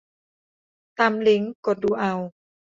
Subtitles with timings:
[0.99, 2.13] ตามลิงก์ กดดูเอา